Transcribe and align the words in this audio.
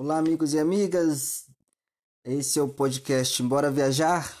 Olá, 0.00 0.18
amigos 0.18 0.54
e 0.54 0.60
amigas. 0.60 1.48
Esse 2.24 2.60
é 2.60 2.62
o 2.62 2.68
podcast 2.68 3.42
Bora 3.42 3.68
Viajar. 3.68 4.32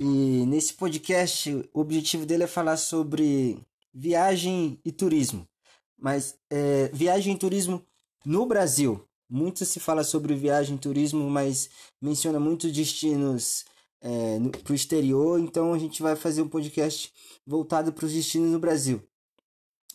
E 0.00 0.44
nesse 0.46 0.74
podcast, 0.74 1.64
o 1.72 1.80
objetivo 1.80 2.26
dele 2.26 2.42
é 2.42 2.48
falar 2.48 2.76
sobre 2.76 3.64
viagem 3.94 4.80
e 4.84 4.90
turismo. 4.90 5.46
Mas 5.96 6.36
é, 6.50 6.88
viagem 6.92 7.36
e 7.36 7.38
turismo 7.38 7.86
no 8.26 8.44
Brasil. 8.46 9.08
Muito 9.28 9.64
se 9.64 9.78
fala 9.78 10.02
sobre 10.02 10.34
viagem 10.34 10.74
e 10.74 10.80
turismo, 10.80 11.30
mas 11.30 11.70
menciona 12.02 12.40
muitos 12.40 12.72
destinos 12.72 13.64
é, 14.00 14.40
para 14.60 14.72
o 14.72 14.74
exterior. 14.74 15.38
Então 15.38 15.72
a 15.72 15.78
gente 15.78 16.02
vai 16.02 16.16
fazer 16.16 16.42
um 16.42 16.48
podcast 16.48 17.12
voltado 17.46 17.92
para 17.92 18.06
os 18.06 18.12
destinos 18.12 18.50
no 18.50 18.58
Brasil, 18.58 19.00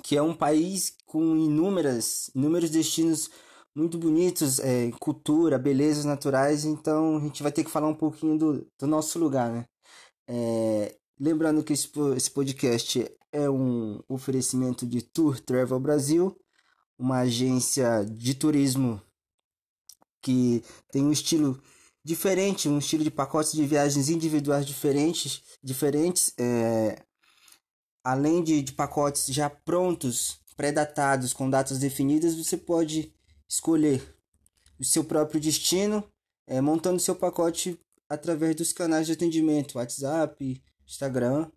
que 0.01 0.15
é 0.15 0.21
um 0.21 0.33
país 0.33 0.95
com 1.05 1.35
inúmeras, 1.35 2.31
inúmeros 2.33 2.69
destinos 2.69 3.29
muito 3.75 3.97
bonitos, 3.97 4.59
é, 4.59 4.89
cultura, 4.99 5.59
belezas 5.59 6.05
naturais, 6.05 6.63
então 6.63 7.17
a 7.17 7.19
gente 7.19 7.43
vai 7.43 7.51
ter 7.51 7.63
que 7.63 7.69
falar 7.69 7.87
um 7.87 7.95
pouquinho 7.95 8.37
do, 8.37 8.67
do 8.79 8.87
nosso 8.87 9.19
lugar, 9.19 9.51
né? 9.51 9.65
É, 10.27 10.97
lembrando 11.19 11.63
que 11.63 11.73
esse, 11.73 11.89
esse 12.15 12.31
podcast 12.31 13.05
é 13.31 13.49
um 13.49 13.99
oferecimento 14.07 14.85
de 14.85 15.01
Tour 15.01 15.39
Travel 15.41 15.79
Brasil, 15.79 16.35
uma 16.97 17.19
agência 17.19 18.05
de 18.05 18.33
turismo 18.33 19.01
que 20.21 20.63
tem 20.91 21.03
um 21.03 21.11
estilo 21.11 21.61
diferente, 22.03 22.69
um 22.69 22.79
estilo 22.79 23.03
de 23.03 23.11
pacotes 23.11 23.51
de 23.51 23.65
viagens 23.65 24.09
individuais 24.09 24.65
diferentes, 24.65 25.43
diferentes, 25.61 26.33
é, 26.39 27.03
além 28.03 28.41
de, 28.41 28.61
de 28.61 28.71
pacotes 28.71 29.25
já 29.27 29.49
prontos, 29.49 30.39
pré-datados, 30.55 31.33
com 31.33 31.49
datas 31.49 31.79
definidas, 31.79 32.35
você 32.35 32.55
pode 32.55 33.14
escolher 33.47 34.15
o 34.79 34.83
seu 34.83 35.03
próprio 35.03 35.39
destino, 35.39 36.03
é, 36.47 36.59
montando 36.61 36.99
seu 36.99 37.15
pacote 37.15 37.79
através 38.09 38.55
dos 38.55 38.73
canais 38.73 39.07
de 39.07 39.13
atendimento, 39.13 39.77
WhatsApp, 39.77 40.61
Instagram. 40.85 41.49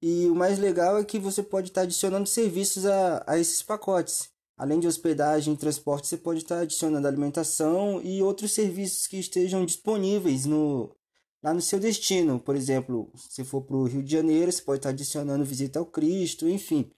E 0.00 0.26
o 0.26 0.34
mais 0.34 0.58
legal 0.58 0.98
é 0.98 1.04
que 1.04 1.18
você 1.18 1.42
pode 1.42 1.68
estar 1.68 1.82
adicionando 1.82 2.28
serviços 2.28 2.86
a, 2.86 3.24
a 3.26 3.38
esses 3.38 3.62
pacotes. 3.62 4.28
Além 4.56 4.80
de 4.80 4.88
hospedagem 4.88 5.54
e 5.54 5.56
transporte, 5.56 6.08
você 6.08 6.16
pode 6.16 6.40
estar 6.40 6.60
adicionando 6.60 7.06
alimentação 7.06 8.00
e 8.02 8.22
outros 8.22 8.52
serviços 8.52 9.06
que 9.06 9.18
estejam 9.18 9.64
disponíveis 9.64 10.46
no, 10.46 10.90
lá 11.42 11.54
no 11.54 11.60
seu 11.60 11.78
destino. 11.78 12.40
Por 12.40 12.56
exemplo, 12.56 13.10
se 13.16 13.44
for 13.44 13.62
para 13.62 13.76
o 13.76 13.84
Rio 13.84 14.02
de 14.02 14.10
Janeiro, 14.10 14.50
você 14.50 14.62
pode 14.62 14.78
estar 14.80 14.90
adicionando 14.90 15.44
visita 15.44 15.78
ao 15.78 15.86
Cristo, 15.86 16.48
enfim. 16.48 16.90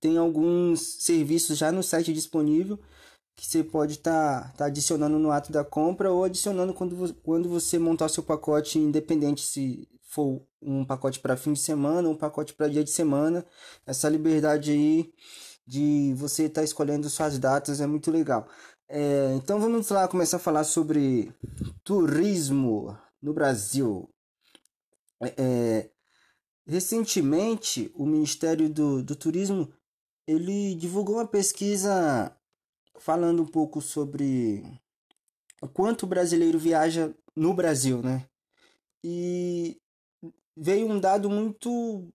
Tem 0.00 0.16
alguns 0.16 1.02
serviços 1.02 1.58
já 1.58 1.72
no 1.72 1.82
site 1.82 2.12
disponível 2.12 2.78
que 3.36 3.46
você 3.46 3.64
pode 3.64 3.94
estar 3.94 4.48
tá, 4.50 4.54
tá 4.56 4.64
adicionando 4.66 5.18
no 5.18 5.30
ato 5.30 5.50
da 5.50 5.64
compra 5.64 6.10
ou 6.12 6.24
adicionando 6.24 6.74
quando, 6.74 7.14
quando 7.22 7.48
você 7.48 7.78
montar 7.78 8.08
seu 8.08 8.22
pacote, 8.22 8.78
independente 8.78 9.42
se 9.42 9.88
for 10.02 10.42
um 10.60 10.84
pacote 10.84 11.20
para 11.20 11.36
fim 11.36 11.52
de 11.52 11.60
semana, 11.60 12.08
um 12.08 12.16
pacote 12.16 12.52
para 12.52 12.68
dia 12.68 12.84
de 12.84 12.90
semana. 12.90 13.46
Essa 13.86 14.08
liberdade 14.08 14.72
aí 14.72 15.12
de 15.66 16.12
você 16.16 16.44
estar 16.44 16.60
tá 16.60 16.64
escolhendo 16.64 17.08
suas 17.08 17.38
datas 17.38 17.80
é 17.80 17.86
muito 17.86 18.10
legal. 18.10 18.48
É, 18.88 19.34
então 19.36 19.60
vamos 19.60 19.88
lá 19.88 20.08
começar 20.08 20.38
a 20.38 20.40
falar 20.40 20.64
sobre 20.64 21.32
turismo 21.84 22.98
no 23.22 23.32
Brasil. 23.32 24.10
É, 25.22 25.34
é 25.38 25.90
recentemente, 26.66 27.90
o 27.94 28.04
Ministério 28.04 28.68
do, 28.68 29.02
do 29.02 29.14
Turismo 29.14 29.72
ele 30.26 30.74
divulgou 30.74 31.16
uma 31.16 31.26
pesquisa 31.26 32.36
falando 33.00 33.42
um 33.42 33.46
pouco 33.46 33.80
sobre 33.80 34.62
o 35.60 35.68
quanto 35.68 36.04
o 36.04 36.06
brasileiro 36.06 36.58
viaja 36.58 37.12
no 37.34 37.54
Brasil, 37.54 38.02
né? 38.02 38.26
E 39.02 39.80
veio 40.56 40.86
um 40.86 41.00
dado 41.00 41.28
muito 41.28 42.08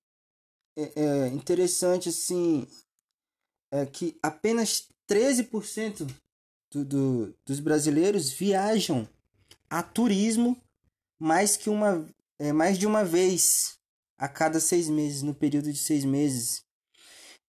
é, 0.78 0.92
é, 0.96 1.28
interessante, 1.30 2.10
assim, 2.10 2.68
é 3.72 3.86
que 3.86 4.18
apenas 4.22 4.88
13% 5.10 6.08
do, 6.72 6.86
do, 6.86 7.36
dos 7.46 7.60
brasileiros 7.60 8.30
viajam 8.30 9.08
a 9.70 9.82
turismo 9.82 10.56
mais 11.20 11.58
que 11.58 11.70
uma 11.70 12.08
é, 12.38 12.52
mais 12.52 12.78
de 12.78 12.86
uma 12.86 13.04
vez 13.04 13.80
a 14.18 14.28
cada 14.28 14.60
seis 14.60 14.90
meses, 14.90 15.22
no 15.22 15.34
período 15.34 15.72
de 15.72 15.80
seis 15.80 16.06
meses. 16.06 16.64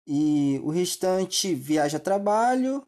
E 0.08 0.60
o 0.64 0.70
restante 0.70 1.54
viaja 1.54 1.98
a 1.98 2.00
trabalho, 2.00 2.86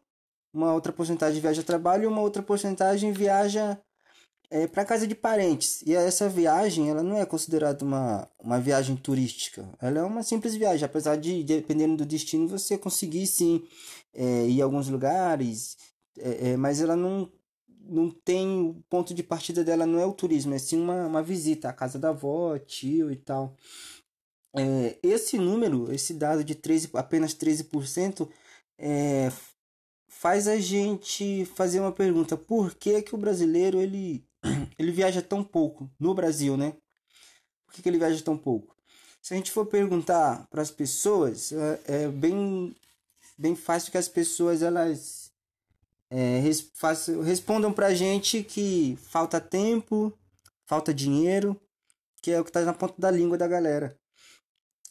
uma 0.52 0.72
outra 0.72 0.92
porcentagem 0.92 1.40
viaja 1.40 1.60
a 1.60 1.64
trabalho 1.64 2.04
e 2.04 2.06
uma 2.06 2.20
outra 2.20 2.42
porcentagem 2.42 3.12
viaja 3.12 3.78
é, 4.50 4.66
para 4.66 4.84
casa 4.84 5.06
de 5.06 5.14
parentes. 5.14 5.82
E 5.82 5.94
essa 5.94 6.28
viagem 6.28 6.88
ela 6.90 7.02
não 7.02 7.16
é 7.16 7.26
considerada 7.26 7.84
uma, 7.84 8.28
uma 8.38 8.60
viagem 8.60 8.96
turística, 8.96 9.68
ela 9.80 9.98
é 9.98 10.02
uma 10.02 10.22
simples 10.22 10.54
viagem, 10.54 10.84
apesar 10.84 11.16
de, 11.16 11.42
dependendo 11.44 11.96
do 11.96 12.06
destino, 12.06 12.48
você 12.48 12.78
conseguir 12.78 13.26
sim 13.26 13.62
é, 14.14 14.46
ir 14.46 14.60
a 14.60 14.64
alguns 14.64 14.88
lugares, 14.88 15.76
é, 16.18 16.50
é, 16.50 16.56
mas 16.56 16.80
ela 16.80 16.96
não, 16.96 17.30
não 17.88 18.10
tem 18.10 18.60
o 18.60 18.82
ponto 18.88 19.14
de 19.14 19.22
partida 19.22 19.62
dela 19.64 19.86
não 19.86 19.98
é 19.98 20.06
o 20.06 20.12
turismo, 20.12 20.54
é 20.54 20.58
sim 20.58 20.80
uma, 20.80 21.06
uma 21.06 21.22
visita 21.22 21.68
à 21.68 21.72
casa 21.72 21.98
da 21.98 22.10
avó, 22.10 22.58
tio 22.58 23.10
e 23.10 23.16
tal. 23.16 23.54
É, 24.56 24.98
esse 25.02 25.38
número, 25.38 25.92
esse 25.92 26.14
dado 26.14 26.42
de 26.42 26.54
13, 26.54 26.90
apenas 26.94 27.34
13%, 27.34 28.28
é, 28.78 29.30
faz 30.18 30.48
a 30.48 30.58
gente 30.58 31.44
fazer 31.54 31.78
uma 31.78 31.92
pergunta: 31.92 32.36
por 32.36 32.74
que, 32.74 33.00
que 33.02 33.14
o 33.14 33.18
brasileiro 33.18 33.80
ele, 33.80 34.24
ele 34.78 34.90
viaja 34.90 35.22
tão 35.22 35.44
pouco 35.44 35.88
no 35.98 36.12
Brasil, 36.12 36.56
né? 36.56 36.74
Por 37.64 37.74
que, 37.74 37.82
que 37.82 37.88
ele 37.88 37.98
viaja 37.98 38.22
tão 38.22 38.36
pouco? 38.36 38.76
Se 39.22 39.34
a 39.34 39.36
gente 39.36 39.52
for 39.52 39.66
perguntar 39.66 40.46
para 40.50 40.60
as 40.60 40.70
pessoas, 40.70 41.52
é, 41.52 41.80
é, 41.86 42.08
bem, 42.08 42.74
bem 43.36 43.54
fácil 43.54 43.92
que 43.92 43.98
as 43.98 44.08
pessoas 44.08 44.62
elas 44.62 45.30
é, 46.10 46.40
res, 46.40 46.68
respondam 47.24 47.72
para 47.72 47.88
a 47.88 47.94
gente 47.94 48.42
que 48.42 48.98
falta 49.02 49.40
tempo, 49.40 50.12
falta 50.66 50.92
dinheiro, 50.92 51.60
que 52.20 52.32
é 52.32 52.40
o 52.40 52.44
que 52.44 52.50
está 52.50 52.62
na 52.62 52.74
ponta 52.74 52.94
da 52.98 53.10
língua 53.10 53.38
da 53.38 53.46
galera. 53.46 53.96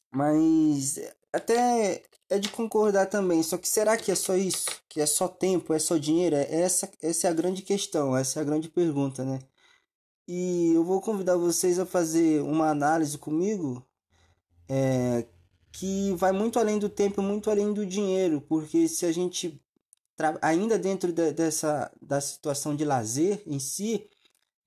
Mas 0.09 0.99
até 1.33 2.03
é 2.29 2.39
de 2.39 2.49
concordar 2.49 3.07
também. 3.07 3.41
Só 3.43 3.57
que 3.57 3.67
será 3.67 3.97
que 3.97 4.11
é 4.11 4.15
só 4.15 4.35
isso? 4.35 4.65
Que 4.89 5.01
é 5.01 5.05
só 5.05 5.27
tempo, 5.27 5.73
é 5.73 5.79
só 5.79 5.97
dinheiro? 5.97 6.35
É 6.35 6.61
essa, 6.61 6.89
essa 7.01 7.27
é 7.27 7.29
a 7.29 7.33
grande 7.33 7.61
questão, 7.61 8.15
essa 8.15 8.39
é 8.39 8.41
a 8.41 8.45
grande 8.45 8.69
pergunta, 8.69 9.23
né? 9.23 9.39
E 10.27 10.73
eu 10.73 10.83
vou 10.83 11.01
convidar 11.01 11.37
vocês 11.37 11.79
a 11.79 11.85
fazer 11.85 12.41
uma 12.41 12.69
análise 12.69 13.17
comigo 13.17 13.85
é, 14.67 15.25
que 15.71 16.13
vai 16.15 16.31
muito 16.31 16.59
além 16.59 16.79
do 16.79 16.89
tempo, 16.89 17.21
muito 17.21 17.49
além 17.49 17.73
do 17.73 17.85
dinheiro, 17.85 18.41
porque 18.41 18.87
se 18.89 19.05
a 19.05 19.11
gente 19.11 19.61
ainda 20.41 20.77
dentro 20.77 21.13
de, 21.13 21.31
dessa 21.31 21.91
da 22.01 22.19
situação 22.19 22.75
de 22.75 22.83
lazer 22.83 23.41
em 23.45 23.59
si, 23.59 24.09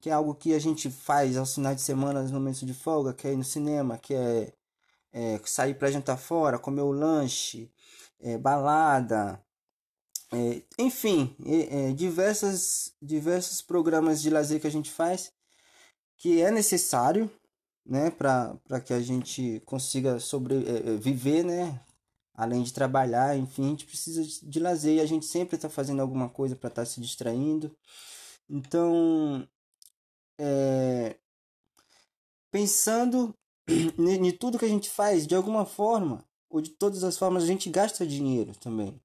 que 0.01 0.09
é 0.09 0.13
algo 0.13 0.35
que 0.35 0.55
a 0.55 0.59
gente 0.59 0.89
faz 0.91 1.37
aos 1.37 1.55
finais 1.55 1.77
de 1.77 1.83
semana, 1.83 2.23
nos 2.23 2.31
momentos 2.33 2.61
de 2.61 2.73
folga, 2.73 3.13
que 3.13 3.27
é 3.29 3.33
ir 3.33 3.37
no 3.37 3.45
cinema, 3.45 3.99
que 3.99 4.15
é 4.15 4.53
é, 5.13 5.41
sair 5.45 5.75
para 5.75 5.91
jantar 5.91 6.17
fora, 6.17 6.59
comer 6.59 6.83
o 6.83 6.93
lanche, 6.93 7.71
é, 8.21 8.39
balada, 8.39 9.43
é, 10.33 10.63
enfim, 10.79 11.35
é, 11.45 11.91
é, 11.91 11.93
diversas, 11.93 12.95
diversos 13.03 13.61
programas 13.63 14.23
de 14.23 14.31
lazer 14.31 14.61
que 14.61 14.67
a 14.67 14.71
gente 14.71 14.91
faz 14.91 15.33
que 16.21 16.43
é 16.43 16.51
necessário 16.51 17.31
né, 17.85 18.11
para 18.11 18.81
que 18.85 18.93
a 18.93 19.01
gente 19.01 19.61
consiga 19.65 20.21
sobreviver, 20.21 21.41
é, 21.41 21.43
né, 21.43 21.81
além 22.35 22.63
de 22.63 22.73
trabalhar, 22.75 23.37
enfim, 23.37 23.65
a 23.65 23.69
gente 23.71 23.87
precisa 23.87 24.23
de, 24.23 24.47
de 24.47 24.61
lazer 24.61 24.97
e 24.97 25.01
a 25.01 25.07
gente 25.07 25.25
sempre 25.25 25.57
está 25.57 25.71
fazendo 25.71 26.03
alguma 26.03 26.29
coisa 26.29 26.55
para 26.55 26.69
estar 26.69 26.83
tá 26.83 26.87
se 26.87 27.01
distraindo. 27.01 27.75
Então, 28.49 29.49
é, 30.39 31.17
pensando 32.51 33.35
em 33.99 34.33
tudo 34.33 34.59
que 34.59 34.65
a 34.65 34.69
gente 34.69 34.91
faz, 34.91 35.27
de 35.27 35.35
alguma 35.35 35.65
forma, 35.65 36.25
ou 36.49 36.61
de 36.61 36.71
todas 36.71 37.05
as 37.05 37.17
formas, 37.17 37.45
a 37.45 37.47
gente 37.47 37.71
gasta 37.71 38.07
dinheiro 38.07 38.53
também. 38.59 39.01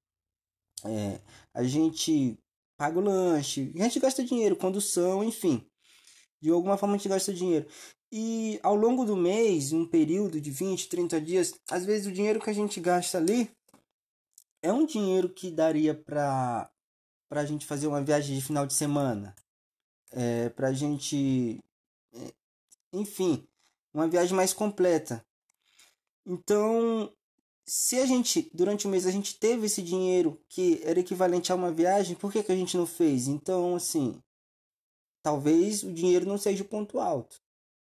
É, 0.84 1.20
a 1.54 1.62
gente 1.64 2.38
paga 2.76 2.98
o 2.98 3.02
lanche, 3.02 3.72
a 3.76 3.84
gente 3.84 4.00
gasta 4.00 4.24
dinheiro, 4.24 4.56
condução, 4.56 5.24
enfim. 5.24 5.64
De 6.40 6.50
alguma 6.50 6.76
forma 6.76 6.94
a 6.94 6.98
gente 6.98 7.08
gasta 7.08 7.32
dinheiro. 7.32 7.66
E 8.12 8.60
ao 8.62 8.74
longo 8.74 9.04
do 9.04 9.16
mês, 9.16 9.72
um 9.72 9.86
período 9.86 10.40
de 10.40 10.50
20, 10.50 10.88
30 10.88 11.20
dias, 11.20 11.54
às 11.70 11.84
vezes 11.84 12.06
o 12.06 12.12
dinheiro 12.12 12.40
que 12.40 12.50
a 12.50 12.52
gente 12.52 12.80
gasta 12.80 13.18
ali 13.18 13.50
é 14.62 14.72
um 14.72 14.86
dinheiro 14.86 15.28
que 15.28 15.50
daria 15.50 15.94
para 15.94 16.70
a 17.30 17.44
gente 17.44 17.66
fazer 17.66 17.86
uma 17.86 18.02
viagem 18.02 18.36
de 18.36 18.44
final 18.44 18.66
de 18.66 18.74
semana. 18.74 19.34
É, 20.12 20.52
a 20.56 20.72
gente. 20.72 21.60
É, 22.12 22.32
enfim, 22.92 23.46
uma 23.98 24.08
viagem 24.08 24.34
mais 24.34 24.52
completa. 24.52 25.24
Então, 26.24 27.12
se 27.64 27.98
a 27.98 28.06
gente, 28.06 28.50
durante 28.52 28.86
o 28.86 28.90
mês, 28.90 29.06
a 29.06 29.10
gente 29.10 29.38
teve 29.38 29.66
esse 29.66 29.82
dinheiro 29.82 30.40
que 30.48 30.80
era 30.84 31.00
equivalente 31.00 31.50
a 31.50 31.54
uma 31.54 31.72
viagem, 31.72 32.16
por 32.16 32.32
que, 32.32 32.42
que 32.42 32.52
a 32.52 32.56
gente 32.56 32.76
não 32.76 32.86
fez? 32.86 33.26
Então, 33.26 33.74
assim, 33.76 34.20
talvez 35.22 35.82
o 35.82 35.92
dinheiro 35.92 36.26
não 36.26 36.38
seja 36.38 36.62
o 36.62 36.68
ponto 36.68 37.00
alto. 37.00 37.40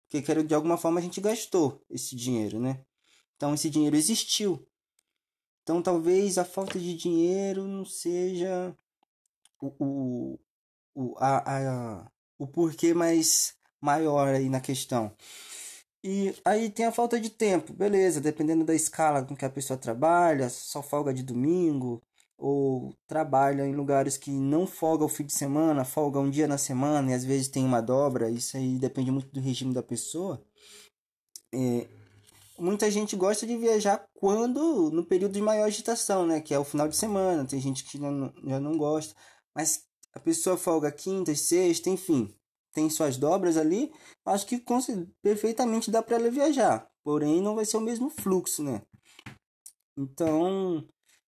Porque 0.10 0.44
de 0.44 0.54
alguma 0.54 0.78
forma 0.78 1.00
a 1.00 1.04
gente 1.04 1.20
gastou 1.20 1.84
esse 1.90 2.16
dinheiro, 2.16 2.60
né? 2.60 2.86
Então 3.36 3.54
esse 3.54 3.70
dinheiro 3.70 3.96
existiu. 3.96 4.66
Então 5.64 5.82
talvez 5.82 6.38
a 6.38 6.46
falta 6.46 6.80
de 6.80 6.96
dinheiro 6.96 7.68
não 7.68 7.84
seja 7.84 8.78
o, 9.60 9.74
o, 9.80 10.40
o, 10.94 11.16
a, 11.18 11.58
a, 11.58 12.12
o 12.38 12.48
porquê 12.48 12.94
mais 12.94 13.56
maior 13.82 14.36
aí 14.36 14.50
na 14.50 14.62
questão. 14.62 15.14
E 16.04 16.36
aí 16.44 16.70
tem 16.70 16.86
a 16.86 16.92
falta 16.92 17.18
de 17.18 17.30
tempo, 17.30 17.72
beleza, 17.72 18.20
dependendo 18.20 18.66
da 18.66 18.76
escala 18.76 19.24
com 19.24 19.36
que 19.36 19.46
a 19.46 19.50
pessoa 19.50 19.78
trabalha, 19.78 20.50
só 20.50 20.84
folga 20.84 21.14
de 21.14 21.24
domingo, 21.24 22.02
ou 22.38 22.94
trabalha 23.08 23.66
em 23.66 23.74
lugares 23.74 24.18
que 24.18 24.30
não 24.30 24.68
folga 24.68 25.06
o 25.06 25.10
fim 25.10 25.26
de 25.26 25.32
semana, 25.32 25.86
folga 25.86 26.20
um 26.20 26.30
dia 26.30 26.46
na 26.46 26.58
semana 26.58 27.12
e 27.12 27.14
às 27.14 27.24
vezes 27.24 27.48
tem 27.48 27.64
uma 27.64 27.82
dobra, 27.82 28.30
isso 28.30 28.58
aí 28.58 28.78
depende 28.78 29.12
muito 29.12 29.32
do 29.32 29.40
regime 29.40 29.74
da 29.74 29.82
pessoa. 29.82 30.44
É, 31.54 31.88
muita 32.60 32.92
gente 32.92 33.16
gosta 33.16 33.48
de 33.48 33.56
viajar 33.58 34.04
quando 34.14 34.92
no 34.92 35.06
período 35.06 35.34
de 35.34 35.42
maior 35.42 35.66
agitação, 35.66 36.26
né, 36.28 36.42
que 36.42 36.54
é 36.54 36.60
o 36.60 36.66
final 36.66 36.90
de 36.90 36.98
semana, 36.98 37.46
tem 37.46 37.62
gente 37.62 37.86
que 37.86 37.98
não, 37.98 38.34
já 38.46 38.60
não 38.60 38.78
gosta, 38.78 39.16
mas 39.56 39.86
a 40.14 40.20
pessoa 40.20 40.58
folga 40.58 40.92
quinta, 40.92 41.34
sexta, 41.34 41.90
enfim, 41.90 42.36
tem 42.74 42.90
suas 42.90 43.18
dobras 43.18 43.56
ali, 43.56 43.92
acho 44.26 44.46
que 44.48 44.64
perfeitamente 45.22 45.92
dá 45.92 46.02
para 46.02 46.16
ela 46.18 46.32
viajar. 46.32 46.90
Porém, 47.04 47.42
não 47.42 47.56
vai 47.56 47.66
ser 47.66 47.78
o 47.78 47.82
mesmo 47.82 48.10
fluxo, 48.10 48.64
né? 48.64 48.82
Então, 49.98 50.86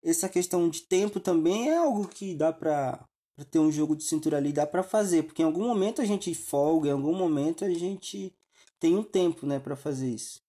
essa 0.03 0.27
questão 0.27 0.69
de 0.69 0.81
tempo 0.81 1.19
também 1.19 1.69
é 1.69 1.77
algo 1.77 2.07
que 2.07 2.33
dá 2.33 2.51
para 2.51 3.05
ter 3.51 3.59
um 3.59 3.71
jogo 3.71 3.95
de 3.95 4.03
cintura 4.03 4.37
ali, 4.37 4.51
dá 4.51 4.65
para 4.65 4.81
fazer, 4.81 5.23
porque 5.23 5.41
em 5.41 5.45
algum 5.45 5.67
momento 5.67 6.01
a 6.01 6.05
gente 6.05 6.33
folga, 6.33 6.89
em 6.89 6.93
algum 6.93 7.13
momento 7.13 7.63
a 7.63 7.69
gente 7.69 8.33
tem 8.79 8.95
um 8.95 9.03
tempo, 9.03 9.45
né, 9.45 9.59
para 9.59 9.75
fazer 9.75 10.09
isso. 10.09 10.41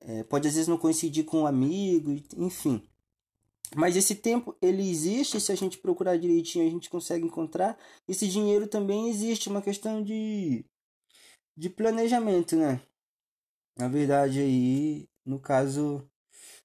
É, 0.00 0.24
pode 0.24 0.48
às 0.48 0.54
vezes 0.54 0.68
não 0.68 0.76
coincidir 0.76 1.24
com 1.24 1.42
um 1.42 1.46
amigo, 1.46 2.14
enfim. 2.36 2.82
Mas 3.74 3.96
esse 3.96 4.14
tempo, 4.14 4.56
ele 4.60 4.88
existe, 4.88 5.40
se 5.40 5.50
a 5.50 5.54
gente 5.54 5.78
procurar 5.78 6.16
direitinho, 6.16 6.66
a 6.66 6.70
gente 6.70 6.90
consegue 6.90 7.24
encontrar. 7.24 7.78
Esse 8.06 8.28
dinheiro 8.28 8.68
também 8.68 9.08
existe, 9.08 9.48
uma 9.48 9.62
questão 9.62 10.02
de, 10.02 10.64
de 11.56 11.70
planejamento, 11.70 12.56
né? 12.56 12.80
Na 13.76 13.88
verdade, 13.88 14.40
aí, 14.40 15.08
no 15.24 15.40
caso 15.40 16.08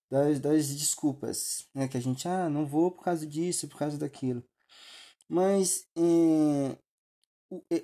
das, 0.10 0.40
das 0.40 0.68
desculpas, 0.68 1.68
né? 1.74 1.88
Que 1.88 1.98
a 1.98 2.01
gente, 2.01 2.28
ah, 2.28 2.50
não 2.50 2.66
vou 2.66 2.92
por 2.92 3.04
causa 3.04 3.25
disso, 3.25 3.68
por 3.68 3.78
causa 3.78 3.98
daquilo. 3.98 4.44
Mas 5.28 5.88
é, 5.95 6.78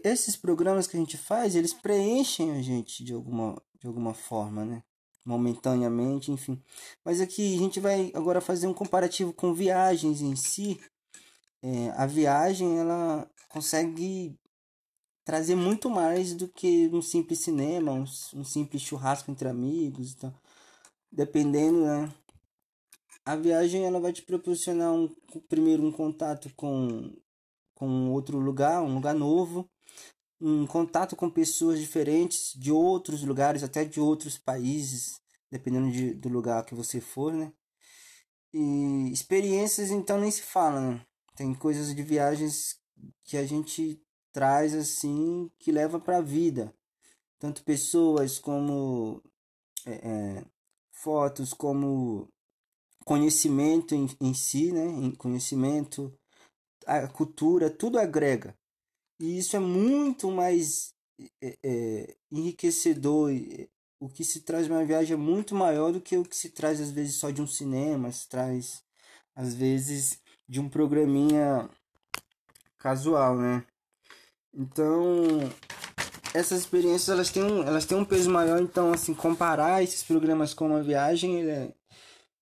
esses 0.04 0.36
programas 0.36 0.88
que 0.88 0.98
a 0.98 1.00
gente 1.00 1.18
faz, 1.18 1.56
eles 1.56 1.74
preenchem 1.74 2.52
a 2.52 2.62
gente 2.62 3.04
de 3.04 3.14
alguma, 3.14 3.62
de 3.80 3.88
alguma 3.88 4.14
forma, 4.14 4.66
né? 4.66 4.84
Momentaneamente, 5.26 6.32
enfim. 6.32 6.62
Mas 7.04 7.20
aqui 7.20 7.56
a 7.56 7.58
gente 7.58 7.80
vai 7.80 8.12
agora 8.14 8.40
fazer 8.40 8.68
um 8.68 8.74
comparativo 8.74 9.34
com 9.34 9.54
viagens 9.54 10.22
em 10.22 10.36
si. 10.36 10.80
É, 11.64 11.90
a 11.98 12.06
viagem 12.06 12.78
ela 12.78 13.28
consegue 13.50 14.38
trazer 15.26 15.56
muito 15.56 15.90
mais 15.90 16.36
do 16.36 16.48
que 16.48 16.88
um 16.94 17.02
simples 17.02 17.40
cinema, 17.40 17.92
um, 17.92 18.04
um 18.36 18.44
simples 18.44 18.84
churrasco 18.84 19.32
entre 19.32 19.50
amigos, 19.50 20.14
então, 20.14 20.34
dependendo, 21.12 21.82
né? 21.82 22.14
A 23.26 23.36
viagem 23.36 23.84
ela 23.84 24.00
vai 24.00 24.14
te 24.14 24.22
proporcionar 24.22 24.94
um, 24.94 25.10
primeiro 25.50 25.84
um 25.84 25.92
contato 25.92 26.54
com, 26.56 27.12
com 27.74 28.12
outro 28.12 28.38
lugar, 28.38 28.84
um 28.84 28.94
lugar 28.94 29.16
novo, 29.16 29.68
um 30.40 30.68
contato 30.68 31.16
com 31.16 31.30
pessoas 31.30 31.80
diferentes 31.80 32.54
de 32.56 32.72
outros 32.72 33.24
lugares, 33.24 33.64
até 33.64 33.86
de 33.86 34.00
outros 34.00 34.38
países, 34.38 35.22
dependendo 35.50 35.92
de, 35.92 36.14
do 36.14 36.30
lugar 36.30 36.66
que 36.66 36.76
você 36.76 37.00
for, 37.00 37.34
né? 37.34 37.52
E 38.54 39.12
experiências, 39.12 39.92
então, 39.92 40.20
nem 40.20 40.32
se 40.32 40.42
fala, 40.42 40.80
né? 40.80 41.06
Tem 41.36 41.54
coisas 41.54 41.94
de 41.94 42.02
viagens 42.04 42.80
que 43.24 43.38
a 43.38 43.46
gente 43.46 44.02
traz 44.32 44.74
assim 44.74 45.50
que 45.60 45.72
leva 45.72 46.00
para 46.00 46.18
a 46.18 46.22
vida. 46.22 46.74
Tanto 47.40 47.64
pessoas 47.64 48.40
como 48.40 49.22
é, 49.86 49.92
é, 49.94 50.46
fotos, 50.92 51.54
como 51.54 52.30
conhecimento 53.06 53.94
em, 53.94 54.08
em 54.20 54.34
si, 54.34 54.72
né? 54.72 55.14
Conhecimento, 55.18 56.14
a 56.86 57.08
cultura, 57.08 57.70
tudo 57.70 58.00
agrega. 58.00 58.58
E 59.20 59.38
isso 59.38 59.56
é 59.56 59.60
muito 59.60 60.30
mais 60.30 60.94
é, 61.42 61.58
é, 61.64 62.16
enriquecedor. 62.32 63.32
O 64.00 64.10
que 64.10 64.24
se 64.24 64.42
traz 64.42 64.66
de 64.66 64.72
uma 64.72 64.84
viagem 64.84 65.14
é 65.14 65.18
muito 65.18 65.56
maior 65.56 65.92
do 65.92 66.02
que 66.02 66.18
o 66.18 66.26
que 66.26 66.36
se 66.36 66.50
traz, 66.50 66.82
às 66.82 66.92
vezes, 66.92 67.16
só 67.16 67.30
de 67.30 67.42
um 67.42 67.48
cinema, 67.48 68.12
se 68.12 68.28
traz, 68.28 68.84
às 69.36 69.54
vezes, 69.54 70.20
de 70.48 70.60
um 70.60 70.70
programinha 70.70 71.70
casual, 72.78 73.38
né? 73.38 73.66
Então, 74.54 75.40
essas 76.34 76.60
experiências 76.60 77.10
elas 77.10 77.32
têm 77.32 77.44
um, 77.44 77.64
elas 77.64 77.86
têm 77.86 77.98
um 77.98 78.06
peso 78.06 78.30
maior, 78.30 78.62
então, 78.62 78.94
assim, 78.94 79.14
comparar 79.14 79.82
esses 79.82 80.04
programas 80.04 80.54
com 80.54 80.68
uma 80.68 80.84
viagem 80.84 81.50
é, 81.50 81.74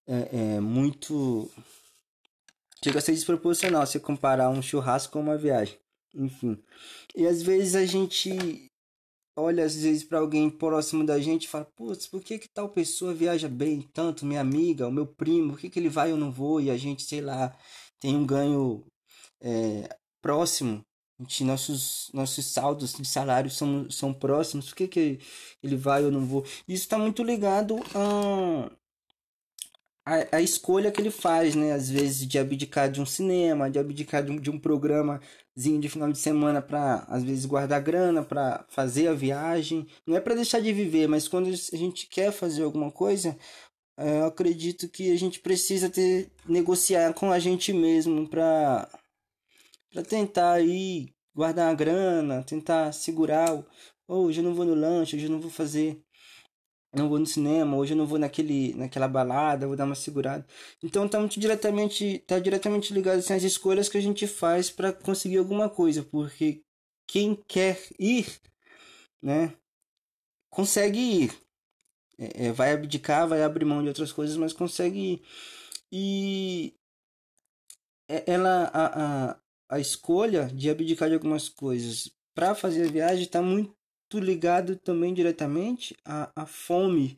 é, 0.07 0.55
é 0.55 0.59
muito. 0.59 1.49
Chega 2.83 2.99
a 2.99 3.01
ser 3.01 3.13
desproporcional 3.13 3.85
você 3.85 3.99
comparar 3.99 4.49
um 4.49 4.61
churrasco 4.61 5.13
com 5.13 5.21
uma 5.21 5.37
viagem 5.37 5.82
enfim. 6.13 6.57
E 7.15 7.25
às 7.25 7.42
vezes 7.42 7.75
a 7.75 7.86
gente 7.86 8.69
olha 9.36 9.65
às 9.65 9.75
vezes 9.75 10.04
para 10.04 10.19
alguém 10.19 10.50
próximo 10.50 11.06
da 11.06 11.19
gente 11.19 11.45
e 11.45 11.48
fala, 11.48 11.65
putz, 11.75 12.07
por 12.07 12.21
que 12.21 12.38
que 12.38 12.48
tal 12.48 12.69
pessoa 12.69 13.13
viaja 13.13 13.50
bem 13.50 13.81
tanto, 13.94 14.25
minha 14.25 14.42
amiga, 14.42 14.88
o 14.88 14.92
meu 14.92 15.07
primo, 15.07 15.54
por 15.54 15.60
que 15.60 15.69
que 15.69 15.80
ele 15.80 15.89
vai 15.89 16.12
eu 16.12 16.18
não 16.18 16.31
vou? 16.31 16.62
E 16.62 16.69
a 16.69 16.77
gente, 16.77 17.04
sei 17.04 17.21
lá, 17.21 17.56
tem 18.00 18.15
um 18.15 18.25
ganho 18.25 18.86
é, 19.42 19.89
próximo, 20.21 20.81
nossos, 21.41 22.10
nossos 22.13 22.46
saldos 22.46 22.93
de 22.93 23.05
salário 23.08 23.50
são, 23.50 23.89
são 23.89 24.13
próximos, 24.13 24.70
por 24.70 24.75
que 24.75 24.88
que 24.88 25.20
ele 25.63 25.75
vai 25.75 26.03
eu 26.03 26.12
não 26.12 26.25
vou? 26.25 26.43
Isso 26.67 26.84
está 26.84 26.98
muito 26.98 27.24
ligado 27.24 27.77
a 27.96 28.72
a, 30.05 30.38
a 30.38 30.41
escolha 30.41 30.91
que 30.91 31.01
ele 31.01 31.12
faz, 31.12 31.55
né? 31.55 31.72
Às 31.72 31.89
vezes 31.89 32.27
de 32.27 32.38
abdicar 32.38 32.91
de 32.91 33.01
um 33.01 33.05
cinema, 33.05 33.70
de 33.70 33.79
abdicar 33.79 34.24
de 34.24 34.32
um, 34.32 34.39
de 34.39 34.50
um 34.50 34.60
programazinho 34.60 35.22
de 35.55 35.89
final 35.89 36.12
de 36.12 36.17
semana 36.17 36.62
para 36.62 37.05
às 37.07 37.24
vezes 37.24 37.45
guardar 37.45 37.81
grana 37.81 38.24
para 38.24 38.65
fazer 38.69 39.07
a 39.07 39.13
viagem. 39.13 39.88
Não 40.05 40.15
é 40.15 40.19
para 40.19 40.36
deixar 40.36 40.60
de 40.60 40.74
viver, 40.74 41.07
mas 41.07 41.27
quando 41.27 41.48
a 41.48 41.77
gente 41.77 42.07
quer 42.07 42.31
fazer 42.31 42.63
alguma 42.63 42.91
coisa, 42.91 43.38
é, 43.98 44.22
eu 44.22 44.25
acredito 44.25 44.89
que 44.89 45.12
a 45.12 45.17
gente 45.17 45.39
precisa 45.39 45.89
ter 45.89 46.31
negociar 46.48 47.13
com 47.13 47.31
a 47.31 47.39
gente 47.39 47.72
mesmo 47.74 48.27
para 48.27 48.89
para 49.91 50.03
tentar 50.03 50.53
aí 50.53 51.13
guardar 51.36 51.69
a 51.72 51.75
grana, 51.75 52.43
tentar 52.43 52.91
segurar, 52.91 53.53
oh, 54.07 54.24
hoje 54.25 54.39
eu 54.39 54.43
não 54.43 54.55
vou 54.55 54.65
no 54.65 54.74
lanche, 54.74 55.15
hoje 55.15 55.25
eu 55.25 55.31
não 55.31 55.39
vou 55.39 55.51
fazer 55.51 56.01
não 56.93 57.09
vou 57.09 57.19
no 57.19 57.25
cinema, 57.25 57.75
hoje 57.75 57.93
eu 57.93 57.97
não 57.97 58.05
vou 58.05 58.19
naquele, 58.19 58.73
naquela 58.75 59.07
balada, 59.07 59.67
vou 59.67 59.75
dar 59.75 59.85
uma 59.85 59.95
segurada. 59.95 60.45
Então 60.81 61.07
tá 61.07 61.19
muito 61.19 61.39
diretamente, 61.39 62.19
tá 62.27 62.39
diretamente 62.39 62.93
ligado 62.93 63.19
assim, 63.19 63.33
às 63.33 63.43
escolhas 63.43 63.89
que 63.89 63.97
a 63.97 64.01
gente 64.01 64.27
faz 64.27 64.69
para 64.69 64.93
conseguir 64.93 65.38
alguma 65.38 65.69
coisa, 65.69 66.03
porque 66.03 66.63
quem 67.07 67.35
quer 67.47 67.79
ir, 68.00 68.27
né, 69.21 69.53
consegue 70.50 71.00
ir. 71.00 71.33
É, 72.17 72.47
é, 72.47 72.51
vai 72.51 72.73
abdicar, 72.73 73.27
vai 73.27 73.41
abrir 73.43 73.65
mão 73.65 73.81
de 73.81 73.88
outras 73.88 74.12
coisas, 74.12 74.38
mas 74.38 74.53
consegue 74.53 75.00
ir. 75.00 75.23
E 75.91 76.73
é, 78.07 78.23
ela, 78.31 78.65
a, 78.73 79.31
a, 79.31 79.39
a 79.69 79.79
escolha 79.79 80.45
de 80.47 80.69
abdicar 80.69 81.09
de 81.09 81.15
algumas 81.15 81.50
coisas 81.50 82.12
para 82.35 82.55
fazer 82.55 82.88
a 82.88 82.91
viagem 82.91 83.23
está 83.23 83.41
muito 83.41 83.75
ligado 84.20 84.75
também 84.75 85.13
diretamente 85.13 85.96
à, 86.05 86.32
à 86.36 86.46
fome, 86.46 87.17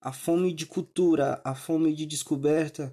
à 0.00 0.12
fome 0.12 0.52
de 0.52 0.66
cultura, 0.66 1.40
à 1.44 1.54
fome 1.54 1.94
de 1.94 2.06
descoberta. 2.06 2.92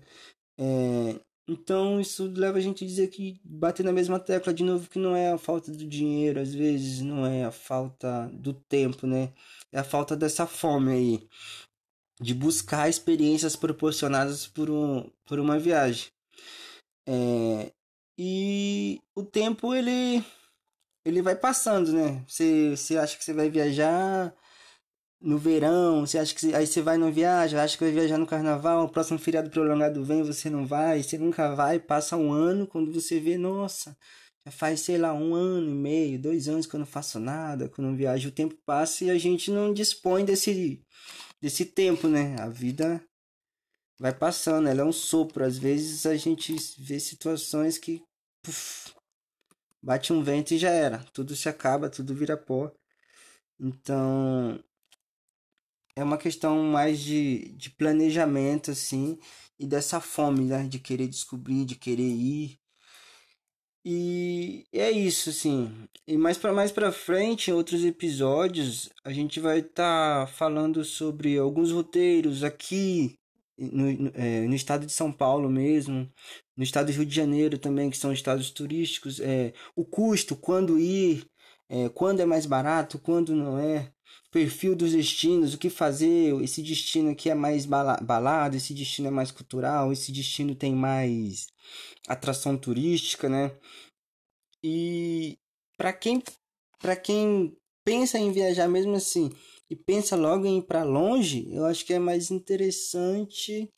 É, 0.58 1.20
então 1.48 2.00
isso 2.00 2.31
leva 2.36 2.58
a 2.58 2.62
gente 2.62 2.84
a 2.84 2.88
dizer 2.88 3.08
que 3.10 3.39
bater 3.43 3.84
na 3.84 3.91
mesma 3.91 4.20
tecla 4.20 4.53
de 4.53 4.63
novo 4.63 4.89
que 4.89 5.00
não 5.00 5.15
é 5.15 5.31
a 5.31 5.38
falta 5.38 5.72
do 5.72 5.86
dinheiro, 5.86 6.39
às 6.39 6.53
vezes 6.53 7.01
não 7.01 7.25
é 7.25 7.43
a 7.43 7.51
falta 7.51 8.29
do 8.34 8.53
tempo, 8.53 9.05
né? 9.08 9.34
É 9.72 9.79
a 9.79 9.84
falta 9.84 10.15
dessa 10.15 10.46
fome 10.48 10.91
aí 10.91 11.29
de 12.22 12.34
buscar 12.36 12.88
experiências 12.88 13.55
proporcionadas 13.55 14.48
por, 14.48 14.70
um, 14.70 15.10
por 15.25 15.39
uma 15.39 15.58
viagem. 15.58 16.08
É, 17.08 17.72
e 18.17 19.01
o 19.15 19.24
tempo 19.24 19.74
ele 19.74 20.24
ele 21.05 21.22
vai 21.22 21.36
passando, 21.36 21.91
né? 21.93 22.24
Você, 22.27 22.75
você 22.75 22.98
acha 22.98 23.17
que 23.17 23.24
você 23.24 23.34
vai 23.34 23.50
viajar, 23.50 24.34
no 25.22 25.38
verão, 25.38 26.05
você 26.05 26.17
acha 26.17 26.34
que 26.34 26.53
aí 26.53 26.65
você 26.65 26.81
vai 26.81 26.98
não 26.98 27.12
viaja, 27.12 27.62
acha 27.62 27.77
que 27.77 27.84
vai 27.84 27.93
viajar 27.93 28.17
no 28.17 28.25
carnaval, 28.25 28.86
o 28.86 28.89
próximo 28.89 29.20
feriado 29.20 29.51
prolongado 29.51 30.03
vem, 30.03 30.24
você 30.24 30.50
não 30.50 30.65
vai, 30.65 31.03
você 31.03 31.17
nunca 31.17 31.53
vai, 31.53 31.79
passa 31.79 32.17
um 32.17 32.31
ano, 32.31 32.65
quando 32.65 32.91
você 32.91 33.20
vê, 33.20 33.38
nossa, 33.38 33.96
já 34.43 34.51
faz, 34.51 34.79
sei 34.79 34.98
lá, 34.98 35.13
um 35.13 35.36
ano 35.36 35.70
e 35.70 35.75
meio, 35.75 36.20
dois 36.20 36.48
anos 36.48 36.65
que 36.65 36.75
eu 36.75 36.79
não 36.79 36.88
faço 36.88 37.20
nada, 37.20 37.70
que 37.70 37.79
eu 37.79 37.86
não 37.86 37.96
viajo, 37.96 38.29
o 38.29 38.31
tempo 38.31 38.58
passa 38.65 39.05
e 39.05 39.12
a 39.12 39.17
gente 39.17 39.51
não 39.51 39.72
dispõe 39.72 40.25
desse, 40.25 40.84
desse 41.39 41.65
tempo, 41.65 42.08
né? 42.08 42.36
A 42.39 42.50
vida 42.50 43.03
vai 44.00 44.12
passando, 44.12 44.67
ela 44.67 44.81
é 44.81 44.86
um 44.86 44.91
sopro, 44.91 45.43
às 45.46 45.60
vezes 45.60 46.08
a 46.08 46.17
gente 46.17 46.55
vê 46.79 47.00
situações 47.00 47.77
que 47.77 48.01
bate 49.81 50.13
um 50.13 50.23
vento 50.23 50.53
e 50.53 50.57
já 50.57 50.69
era, 50.69 51.00
tudo 51.13 51.35
se 51.35 51.50
acaba, 51.50 51.89
tudo 51.89 52.15
vira 52.15 52.38
pó. 52.38 52.71
Então, 53.59 54.63
é 55.95 56.03
uma 56.03 56.17
questão 56.17 56.63
mais 56.63 57.00
de, 57.00 57.50
de 57.53 57.69
planejamento, 57.71 58.71
assim, 58.71 59.17
e 59.59 59.67
dessa 59.67 60.00
fome, 60.00 60.45
né? 60.45 60.67
De 60.67 60.79
querer 60.79 61.07
descobrir, 61.07 61.65
de 61.65 61.75
querer 61.75 62.03
ir. 62.03 62.59
E 63.83 64.65
é 64.71 64.91
isso, 64.91 65.29
assim. 65.29 65.88
E 66.07 66.17
mais 66.17 66.38
para 66.38 66.53
mais 66.53 66.71
para 66.71 66.91
frente, 66.91 67.50
em 67.50 67.53
outros 67.53 67.83
episódios, 67.83 68.89
a 69.03 69.11
gente 69.11 69.39
vai 69.39 69.59
estar 69.59 70.25
tá 70.25 70.27
falando 70.27 70.83
sobre 70.85 71.38
alguns 71.38 71.71
roteiros 71.71 72.43
aqui 72.43 73.15
no, 73.72 74.12
é, 74.15 74.48
no, 74.48 74.56
estado 74.56 74.86
de 74.86 74.91
São 74.91 75.12
Paulo 75.12 75.50
mesmo, 75.50 76.12
no 76.58 76.63
estado 76.63 76.88
do 76.88 76.94
Rio 76.94 77.06
de 77.06 77.15
Janeiro 77.15 77.58
também, 77.58 77.89
que 77.89 77.98
são 77.98 78.12
estados 78.12 78.50
turísticos, 78.50 79.20
é, 79.20 79.53
o 79.75 79.86
custo, 79.86 80.36
quando 80.36 80.80
ir, 80.80 81.25
é, 81.70 81.89
quando 81.89 82.22
é 82.22 82.25
mais 82.25 82.46
barato, 82.46 83.00
quando 83.00 83.36
não 83.36 83.60
é, 83.60 83.91
perfil 84.32 84.75
dos 84.75 84.94
destinos, 84.94 85.53
o 85.53 85.58
que 85.58 85.70
fazer, 85.70 86.34
esse 86.41 86.62
destino 86.62 87.12
aqui 87.12 87.30
é 87.30 87.36
mais 87.36 87.65
balado, 87.65 88.56
esse 88.56 88.74
destino 88.74 89.10
é 89.10 89.12
mais 89.12 89.30
cultural, 89.30 89.91
esse 89.91 90.12
destino 90.12 90.56
tem 90.56 90.74
mais 90.74 91.48
atração 92.08 92.58
turística, 92.58 93.30
né? 93.30 93.51
E 94.63 95.38
para 95.77 95.91
quem 95.94 96.22
para 96.80 96.96
quem 96.96 97.56
pensa 97.84 98.18
em 98.18 98.32
viajar 98.32 98.68
mesmo 98.68 98.96
assim 98.96 99.30
e 99.71 99.75
pensa 99.75 100.17
logo 100.17 100.45
em 100.45 100.57
ir 100.57 100.63
para 100.63 100.83
longe, 100.83 101.47
eu 101.49 101.65
acho 101.65 101.85
que 101.85 101.93
é 101.93 101.99
mais 101.99 102.29
interessante 102.29 103.69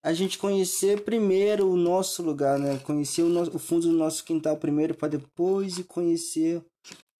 a 0.00 0.12
gente 0.12 0.38
conhecer 0.38 1.02
primeiro 1.02 1.68
o 1.68 1.76
nosso 1.76 2.22
lugar, 2.22 2.56
né? 2.60 2.78
Conhecer 2.84 3.22
o, 3.22 3.28
nosso, 3.28 3.56
o 3.56 3.58
fundo 3.58 3.88
do 3.88 3.92
nosso 3.92 4.24
quintal 4.24 4.56
primeiro 4.56 4.94
para 4.94 5.08
depois 5.08 5.78
e 5.78 5.82
conhecer 5.82 6.64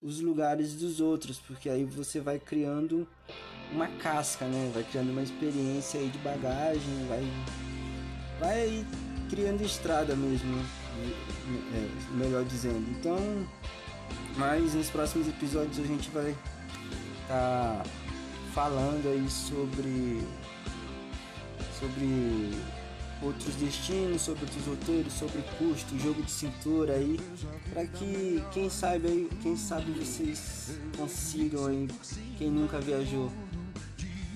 os 0.00 0.20
lugares 0.20 0.74
dos 0.74 1.00
outros, 1.00 1.40
porque 1.40 1.68
aí 1.68 1.84
você 1.84 2.20
vai 2.20 2.38
criando 2.38 3.08
uma 3.72 3.88
casca, 3.98 4.46
né? 4.46 4.70
Vai 4.72 4.84
criando 4.84 5.10
uma 5.10 5.22
experiência 5.22 5.98
aí 5.98 6.08
de 6.10 6.18
bagagem, 6.18 7.06
vai 7.08 7.24
vai 8.38 8.86
criando 9.28 9.64
estrada 9.64 10.14
mesmo, 10.14 10.48
né? 10.54 10.64
é, 11.74 12.14
melhor 12.16 12.44
dizendo. 12.44 12.88
Então, 12.92 13.18
mas 14.36 14.74
nos 14.74 14.88
próximos 14.88 15.26
episódios 15.26 15.80
a 15.80 15.86
gente 15.86 16.08
vai 16.10 16.36
tá 17.30 17.82
falando 18.52 19.06
aí 19.06 19.30
sobre 19.30 20.20
sobre 21.78 22.50
outros 23.22 23.54
destinos, 23.54 24.22
sobre 24.22 24.42
outros 24.44 24.66
roteiros, 24.66 25.12
sobre 25.12 25.42
custo, 25.56 25.98
jogo 25.98 26.22
de 26.22 26.30
cintura 26.30 26.94
aí, 26.94 27.20
para 27.72 27.86
que 27.86 28.42
quem 28.52 28.68
sabe 28.68 29.06
aí, 29.06 29.30
quem 29.42 29.56
sabe 29.56 29.92
vocês 29.92 30.78
consigam 30.96 31.66
aí, 31.66 31.88
quem 32.36 32.50
nunca 32.50 32.80
viajou, 32.80 33.30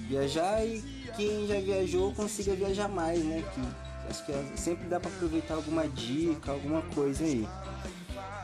viajar 0.09 0.65
e 0.65 0.83
quem 1.17 1.47
já 1.49 1.59
viajou 1.61 2.15
consiga 2.15 2.55
viajar 2.55 2.89
mais, 2.89 3.25
né? 3.25 3.43
Que 3.55 4.11
acho 4.11 4.25
que 4.25 4.33
é, 4.33 4.53
sempre 4.55 4.87
dá 4.87 5.01
para 5.01 5.11
aproveitar 5.11 5.55
alguma 5.55 5.89
dica, 5.89 6.53
alguma 6.53 6.83
coisa 6.95 7.25
aí. 7.25 7.47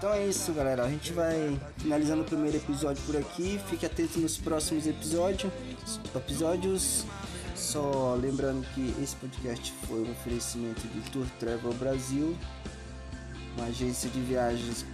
Então 0.00 0.14
é 0.14 0.26
isso, 0.26 0.50
galera. 0.54 0.84
A 0.84 0.88
gente 0.88 1.12
vai 1.12 1.60
finalizando 1.76 2.22
o 2.22 2.24
primeiro 2.24 2.56
episódio 2.56 3.02
por 3.04 3.14
aqui. 3.18 3.60
Fique 3.68 3.84
atento 3.84 4.18
nos 4.18 4.38
próximos 4.38 4.86
episódios. 4.86 5.52
Episódios. 6.16 7.04
Só 7.54 8.14
lembrando 8.18 8.66
que 8.74 8.94
esse 8.98 9.14
podcast 9.16 9.70
foi 9.86 10.00
um 10.00 10.10
oferecimento 10.10 10.80
do 10.86 11.10
Tour 11.10 11.26
Travel 11.38 11.74
Brasil, 11.74 12.34
uma 13.58 13.66
agência 13.66 14.08
de 14.08 14.18
viagens 14.22 14.86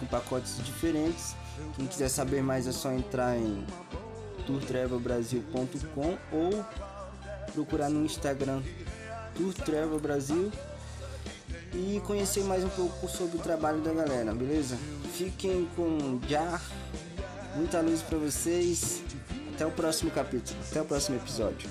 com 0.00 0.06
pacotes 0.06 0.56
diferentes. 0.64 1.36
Quem 1.76 1.86
quiser 1.86 2.08
saber 2.08 2.42
mais 2.42 2.66
é 2.66 2.72
só 2.72 2.90
entrar 2.90 3.36
em 3.36 3.66
tourtravelbrasil.com 4.46 6.18
ou 6.32 6.64
procurar 7.52 7.90
no 7.90 8.02
Instagram 8.02 8.62
Tour 9.34 9.52
Travel 9.52 10.00
Brasil 10.00 10.50
e 11.74 12.00
conhecer 12.06 12.44
mais 12.44 12.64
um 12.64 12.68
pouco 12.68 13.08
sobre 13.08 13.36
o 13.36 13.40
trabalho 13.40 13.80
da 13.80 13.92
galera, 13.92 14.32
beleza? 14.34 14.76
Fiquem 15.14 15.68
com 15.76 16.20
Jar, 16.28 16.62
muita 17.56 17.80
luz 17.80 18.02
para 18.02 18.18
vocês. 18.18 19.02
Até 19.54 19.66
o 19.66 19.70
próximo 19.72 20.10
capítulo, 20.10 20.56
até 20.70 20.80
o 20.80 20.84
próximo 20.84 21.16
episódio. 21.16 21.68